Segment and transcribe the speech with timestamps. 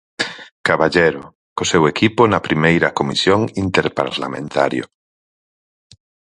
[0.67, 1.23] Caballero
[1.55, 4.85] co seu equipo na primeira comisión interparlamentario.